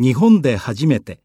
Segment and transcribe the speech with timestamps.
[0.00, 1.20] 日本で初めて。